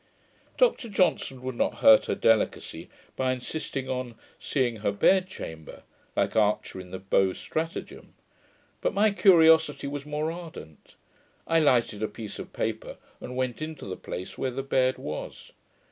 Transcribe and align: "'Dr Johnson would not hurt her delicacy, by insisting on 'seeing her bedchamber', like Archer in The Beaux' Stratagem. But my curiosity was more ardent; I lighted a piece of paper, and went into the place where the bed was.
"'Dr 0.57 0.89
Johnson 0.89 1.43
would 1.43 1.53
not 1.53 1.75
hurt 1.81 2.05
her 2.05 2.15
delicacy, 2.15 2.89
by 3.15 3.31
insisting 3.31 3.87
on 3.87 4.15
'seeing 4.39 4.77
her 4.77 4.91
bedchamber', 4.91 5.83
like 6.15 6.35
Archer 6.35 6.79
in 6.79 6.89
The 6.89 6.97
Beaux' 6.97 7.33
Stratagem. 7.37 8.15
But 8.81 8.95
my 8.95 9.11
curiosity 9.11 9.85
was 9.85 10.03
more 10.03 10.31
ardent; 10.31 10.95
I 11.45 11.59
lighted 11.59 12.01
a 12.01 12.07
piece 12.07 12.39
of 12.39 12.51
paper, 12.51 12.97
and 13.19 13.35
went 13.37 13.61
into 13.61 13.85
the 13.85 13.95
place 13.95 14.39
where 14.39 14.49
the 14.49 14.63
bed 14.63 14.97
was. 14.97 15.51